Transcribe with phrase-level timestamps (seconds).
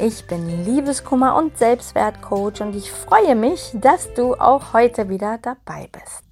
[0.00, 5.88] Ich bin Liebeskummer und Selbstwertcoach und ich freue mich, dass du auch heute wieder dabei
[5.90, 6.22] bist.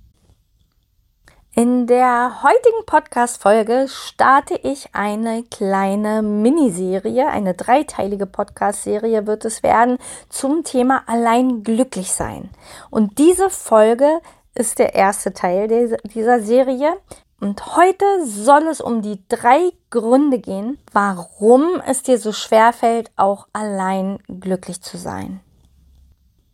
[1.53, 9.99] In der heutigen Podcast-Folge starte ich eine kleine Miniserie, eine dreiteilige Podcast-Serie wird es werden
[10.29, 12.51] zum Thema allein glücklich sein.
[12.91, 14.21] Und diese Folge
[14.55, 16.99] ist der erste Teil dieser Serie.
[17.41, 23.11] Und heute soll es um die drei Gründe gehen, warum es dir so schwer fällt,
[23.17, 25.41] auch allein glücklich zu sein.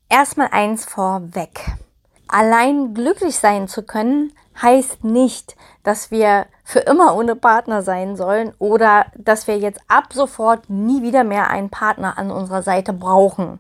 [0.09, 1.61] Erstmal eins vorweg.
[2.27, 8.53] Allein glücklich sein zu können, heißt nicht, dass wir für immer ohne Partner sein sollen
[8.59, 13.59] oder dass wir jetzt ab sofort nie wieder mehr einen Partner an unserer Seite brauchen.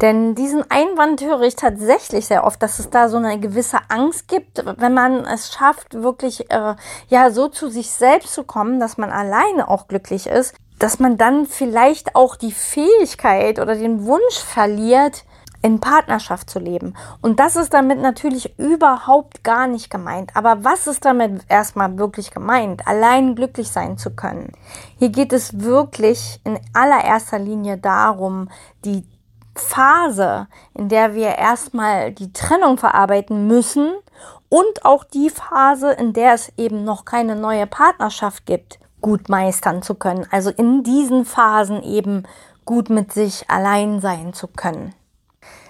[0.00, 4.28] Denn diesen Einwand höre ich tatsächlich sehr oft, dass es da so eine gewisse Angst
[4.28, 6.76] gibt, wenn man es schafft, wirklich äh,
[7.08, 11.16] ja so zu sich selbst zu kommen, dass man alleine auch glücklich ist, dass man
[11.18, 15.24] dann vielleicht auch die Fähigkeit oder den Wunsch verliert,
[15.60, 16.94] in Partnerschaft zu leben.
[17.20, 20.36] Und das ist damit natürlich überhaupt gar nicht gemeint.
[20.36, 22.86] Aber was ist damit erstmal wirklich gemeint?
[22.86, 24.52] Allein glücklich sein zu können.
[24.98, 28.48] Hier geht es wirklich in allererster Linie darum,
[28.84, 29.04] die
[29.58, 33.92] Phase, in der wir erstmal die Trennung verarbeiten müssen
[34.48, 39.82] und auch die Phase, in der es eben noch keine neue Partnerschaft gibt, gut meistern
[39.82, 40.26] zu können.
[40.30, 42.24] Also in diesen Phasen eben
[42.64, 44.94] gut mit sich allein sein zu können.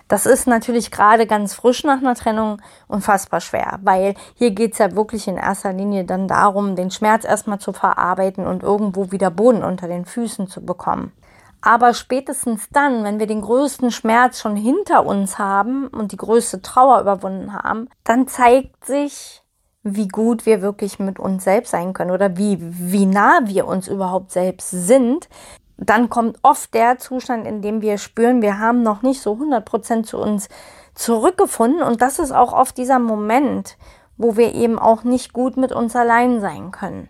[0.08, 4.78] Das ist natürlich gerade ganz frisch nach einer Trennung unfassbar schwer, weil hier geht es
[4.78, 9.30] ja wirklich in erster Linie dann darum, den Schmerz erstmal zu verarbeiten und irgendwo wieder
[9.30, 11.12] Boden unter den Füßen zu bekommen.
[11.60, 16.62] Aber spätestens dann, wenn wir den größten Schmerz schon hinter uns haben und die größte
[16.62, 19.42] Trauer überwunden haben, dann zeigt sich,
[19.82, 23.88] wie gut wir wirklich mit uns selbst sein können oder wie, wie nah wir uns
[23.88, 25.28] überhaupt selbst sind.
[25.76, 30.04] Dann kommt oft der Zustand, in dem wir spüren, wir haben noch nicht so 100%
[30.04, 30.48] zu uns
[30.94, 31.82] zurückgefunden.
[31.82, 33.78] Und das ist auch oft dieser Moment,
[34.16, 37.08] wo wir eben auch nicht gut mit uns allein sein können.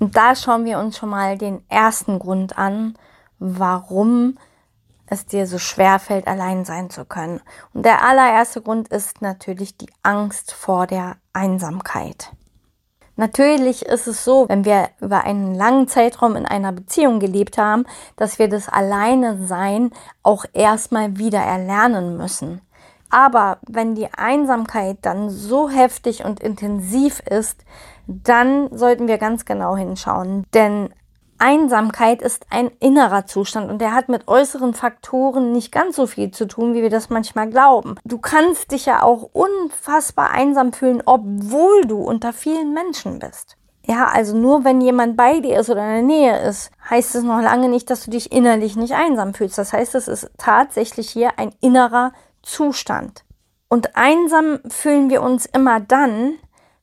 [0.00, 2.94] Und da schauen wir uns schon mal den ersten Grund an,
[3.42, 4.38] warum
[5.06, 7.40] es dir so schwer fällt, allein sein zu können.
[7.74, 12.32] Und der allererste Grund ist natürlich die Angst vor der Einsamkeit.
[13.16, 17.84] Natürlich ist es so, wenn wir über einen langen Zeitraum in einer Beziehung gelebt haben,
[18.16, 19.90] dass wir das Alleine sein
[20.22, 22.62] auch erstmal wieder erlernen müssen.
[23.10, 27.62] Aber wenn die Einsamkeit dann so heftig und intensiv ist,
[28.06, 30.46] dann sollten wir ganz genau hinschauen.
[30.54, 30.88] Denn
[31.42, 36.30] Einsamkeit ist ein innerer Zustand und der hat mit äußeren Faktoren nicht ganz so viel
[36.30, 37.96] zu tun, wie wir das manchmal glauben.
[38.04, 43.56] Du kannst dich ja auch unfassbar einsam fühlen, obwohl du unter vielen Menschen bist.
[43.84, 47.24] Ja, also nur wenn jemand bei dir ist oder in der Nähe ist, heißt es
[47.24, 49.58] noch lange nicht, dass du dich innerlich nicht einsam fühlst.
[49.58, 53.24] Das heißt, es ist tatsächlich hier ein innerer Zustand.
[53.68, 56.34] Und einsam fühlen wir uns immer dann,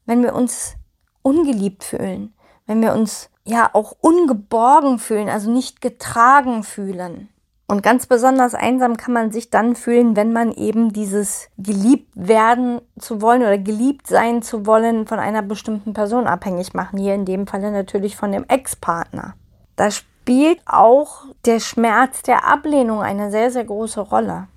[0.06, 0.74] wenn wir uns
[1.22, 2.34] ungeliebt fühlen,
[2.66, 7.30] wenn wir uns ja auch ungeborgen fühlen, also nicht getragen fühlen.
[7.68, 12.82] Und ganz besonders einsam kann man sich dann fühlen, wenn man eben dieses geliebt werden
[12.98, 16.98] zu wollen oder geliebt sein zu wollen von einer bestimmten Person abhängig machen.
[16.98, 19.36] Hier in dem Falle natürlich von dem Ex-Partner.
[19.76, 24.48] Da spielt auch der Schmerz der Ablehnung eine sehr, sehr große Rolle.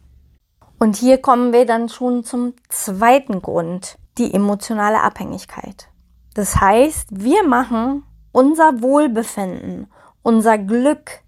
[0.78, 5.88] Und hier kommen wir dann schon zum zweiten Grund, die emotionale Abhängigkeit.
[6.34, 9.90] Das heißt, wir machen unser Wohlbefinden,
[10.22, 11.20] unser Glück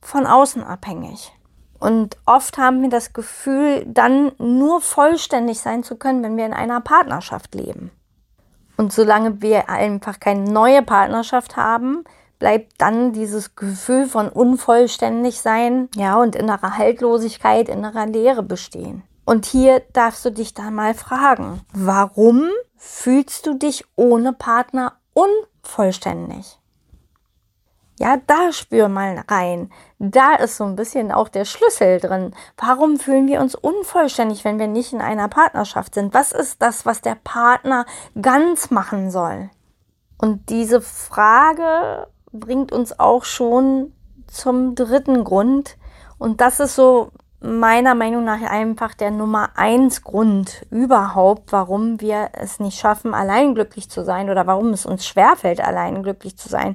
[0.00, 1.32] von außen abhängig.
[1.78, 6.54] Und oft haben wir das Gefühl, dann nur vollständig sein zu können, wenn wir in
[6.54, 7.90] einer Partnerschaft leben.
[8.76, 12.04] Und solange wir einfach keine neue Partnerschaft haben,
[12.38, 19.02] bleibt dann dieses Gefühl von unvollständig sein, ja, und innerer Haltlosigkeit, innerer Leere bestehen.
[19.24, 26.58] Und hier darfst du dich dann mal fragen, warum fühlst du dich ohne Partner unvollständig.
[27.98, 29.72] Ja, da spür mal rein.
[29.98, 32.34] Da ist so ein bisschen auch der Schlüssel drin.
[32.58, 36.12] Warum fühlen wir uns unvollständig, wenn wir nicht in einer Partnerschaft sind?
[36.12, 37.86] Was ist das, was der Partner
[38.20, 39.48] ganz machen soll?
[40.18, 43.94] Und diese Frage bringt uns auch schon
[44.26, 45.78] zum dritten Grund
[46.18, 47.10] Und das ist so
[47.46, 53.54] meiner Meinung nach einfach der Nummer eins Grund überhaupt, warum wir es nicht schaffen, allein
[53.54, 56.74] glücklich zu sein oder warum es uns schwerfällt, allein glücklich zu sein.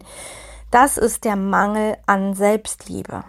[0.72, 3.24] Das ist der Mangel an Selbstliebe.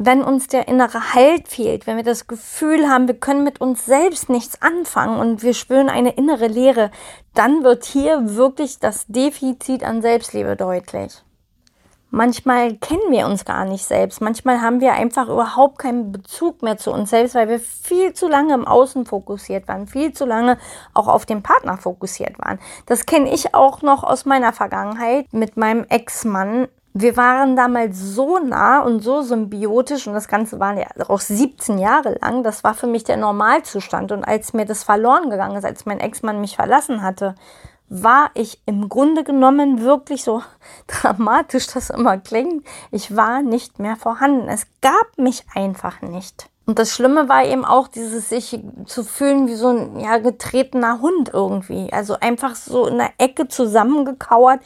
[0.00, 3.84] Wenn uns der innere Halt fehlt, wenn wir das Gefühl haben, wir können mit uns
[3.84, 6.90] selbst nichts anfangen und wir spüren eine innere Leere,
[7.34, 11.22] dann wird hier wirklich das Defizit an Selbstliebe deutlich.
[12.10, 14.22] Manchmal kennen wir uns gar nicht selbst.
[14.22, 18.28] Manchmal haben wir einfach überhaupt keinen Bezug mehr zu uns selbst, weil wir viel zu
[18.28, 20.56] lange im Außen fokussiert waren, viel zu lange
[20.94, 22.58] auch auf den Partner fokussiert waren.
[22.86, 26.68] Das kenne ich auch noch aus meiner Vergangenheit mit meinem Ex-Mann.
[26.94, 31.78] Wir waren damals so nah und so symbiotisch und das Ganze war ja auch 17
[31.78, 32.42] Jahre lang.
[32.42, 34.12] Das war für mich der Normalzustand.
[34.12, 37.34] Und als mir das verloren gegangen ist, als mein Ex-Mann mich verlassen hatte,
[37.88, 40.42] war ich im Grunde genommen wirklich so
[40.86, 42.66] dramatisch das immer klingt.
[42.90, 44.48] Ich war nicht mehr vorhanden.
[44.48, 46.48] Es gab mich einfach nicht.
[46.66, 51.00] Und das Schlimme war eben auch dieses sich zu fühlen wie so ein ja, getretener
[51.00, 51.90] Hund irgendwie.
[51.92, 54.60] Also einfach so in der Ecke zusammengekauert.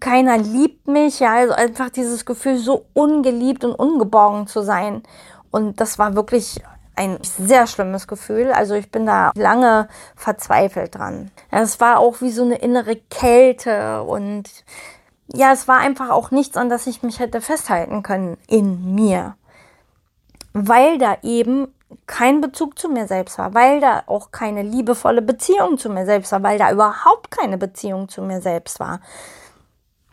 [0.00, 1.20] Keiner liebt mich.
[1.20, 5.04] Ja, also einfach dieses Gefühl, so ungeliebt und ungeborgen zu sein.
[5.52, 6.60] Und das war wirklich
[7.00, 8.52] ein sehr schlimmes Gefühl.
[8.52, 11.30] Also ich bin da lange verzweifelt dran.
[11.50, 14.44] Es war auch wie so eine innere Kälte und
[15.32, 19.34] ja, es war einfach auch nichts, an das ich mich hätte festhalten können in mir.
[20.52, 21.68] Weil da eben
[22.06, 26.32] kein Bezug zu mir selbst war, weil da auch keine liebevolle Beziehung zu mir selbst
[26.32, 29.00] war, weil da überhaupt keine Beziehung zu mir selbst war.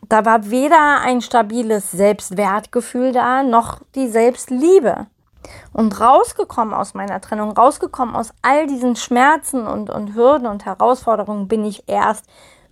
[0.08, 5.06] Da war weder ein stabiles Selbstwertgefühl da, noch die Selbstliebe.
[5.72, 11.48] Und rausgekommen aus meiner Trennung, rausgekommen aus all diesen Schmerzen und, und Hürden und Herausforderungen
[11.48, 12.24] bin ich erst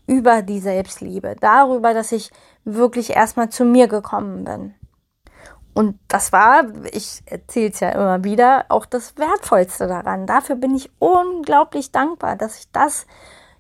[0.07, 2.31] über die Selbstliebe, darüber, dass ich
[2.65, 4.75] wirklich erstmal zu mir gekommen bin.
[5.75, 10.27] Und das war, ich erzähle es ja immer wieder, auch das Wertvollste daran.
[10.27, 13.07] Dafür bin ich unglaublich dankbar, dass ich das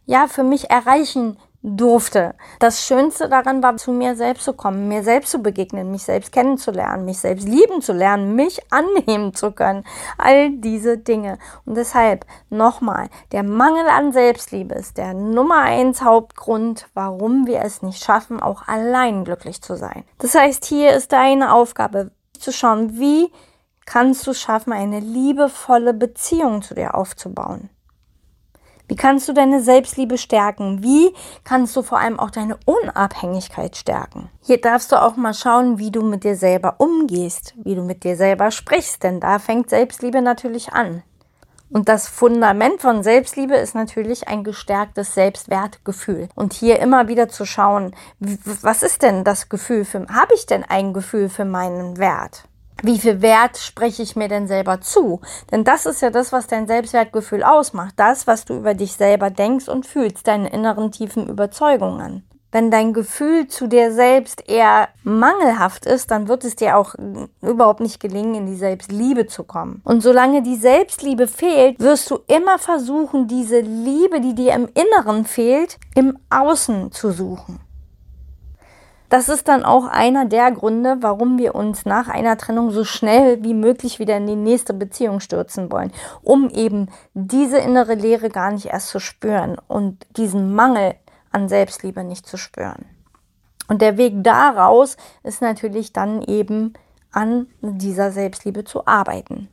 [0.06, 2.34] ja für mich erreichen durfte.
[2.60, 6.32] Das Schönste daran war, zu mir selbst zu kommen, mir selbst zu begegnen, mich selbst
[6.32, 9.84] kennenzulernen, mich selbst lieben zu lernen, mich annehmen zu können.
[10.18, 11.38] All diese Dinge.
[11.64, 17.82] Und deshalb nochmal, der Mangel an Selbstliebe ist der Nummer eins Hauptgrund, warum wir es
[17.82, 20.04] nicht schaffen, auch allein glücklich zu sein.
[20.18, 23.32] Das heißt, hier ist deine Aufgabe, zu schauen, wie
[23.86, 27.70] kannst du schaffen, eine liebevolle Beziehung zu dir aufzubauen.
[28.88, 30.82] Wie kannst du deine Selbstliebe stärken?
[30.82, 31.12] Wie
[31.42, 34.28] kannst du vor allem auch deine Unabhängigkeit stärken?
[34.40, 38.04] Hier darfst du auch mal schauen, wie du mit dir selber umgehst, wie du mit
[38.04, 41.02] dir selber sprichst, denn da fängt Selbstliebe natürlich an.
[41.68, 46.28] Und das Fundament von Selbstliebe ist natürlich ein gestärktes Selbstwertgefühl.
[46.36, 50.62] Und hier immer wieder zu schauen, was ist denn das Gefühl für, habe ich denn
[50.62, 52.44] ein Gefühl für meinen Wert?
[52.82, 55.20] Wie viel Wert spreche ich mir denn selber zu?
[55.50, 57.94] Denn das ist ja das, was dein Selbstwertgefühl ausmacht.
[57.96, 62.24] Das, was du über dich selber denkst und fühlst, deine inneren tiefen Überzeugungen.
[62.52, 66.94] Wenn dein Gefühl zu dir selbst eher mangelhaft ist, dann wird es dir auch
[67.42, 69.82] überhaupt nicht gelingen, in die Selbstliebe zu kommen.
[69.84, 75.24] Und solange die Selbstliebe fehlt, wirst du immer versuchen, diese Liebe, die dir im Inneren
[75.24, 77.60] fehlt, im Außen zu suchen.
[79.08, 83.42] Das ist dann auch einer der Gründe, warum wir uns nach einer Trennung so schnell
[83.44, 88.50] wie möglich wieder in die nächste Beziehung stürzen wollen, um eben diese innere Leere gar
[88.50, 90.94] nicht erst zu spüren und diesen Mangel
[91.30, 92.84] an Selbstliebe nicht zu spüren.
[93.68, 96.74] Und der Weg daraus ist natürlich dann eben
[97.12, 99.48] an dieser Selbstliebe zu arbeiten.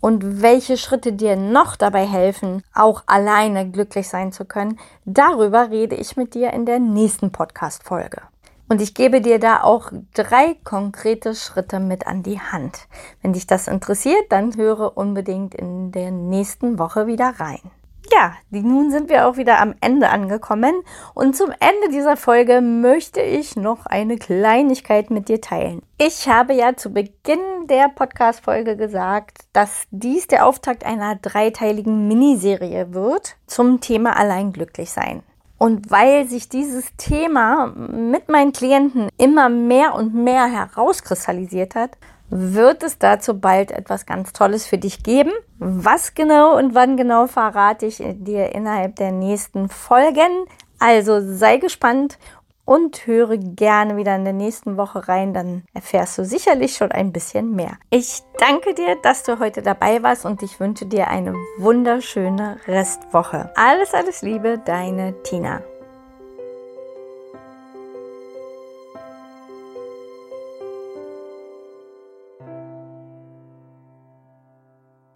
[0.00, 5.96] Und welche Schritte dir noch dabei helfen, auch alleine glücklich sein zu können, darüber rede
[5.96, 8.22] ich mit dir in der nächsten Podcast-Folge.
[8.68, 12.88] Und ich gebe dir da auch drei konkrete Schritte mit an die Hand.
[13.22, 17.60] Wenn dich das interessiert, dann höre unbedingt in der nächsten Woche wieder rein.
[18.12, 20.74] Ja, nun sind wir auch wieder am Ende angekommen
[21.14, 25.82] und zum Ende dieser Folge möchte ich noch eine Kleinigkeit mit dir teilen.
[25.98, 32.94] Ich habe ja zu Beginn der Podcast-Folge gesagt, dass dies der Auftakt einer dreiteiligen Miniserie
[32.94, 35.22] wird zum Thema Allein glücklich sein.
[35.58, 41.96] Und weil sich dieses Thema mit meinen Klienten immer mehr und mehr herauskristallisiert hat,
[42.28, 45.32] wird es dazu bald etwas ganz Tolles für dich geben.
[45.58, 50.46] Was genau und wann genau verrate ich dir innerhalb der nächsten Folgen.
[50.78, 52.18] Also sei gespannt
[52.66, 57.12] und höre gerne wieder in der nächsten Woche rein, dann erfährst du sicherlich schon ein
[57.12, 57.78] bisschen mehr.
[57.88, 63.50] Ich danke dir, dass du heute dabei warst und ich wünsche dir eine wunderschöne Restwoche.
[63.54, 65.62] Alles, alles Liebe, deine Tina.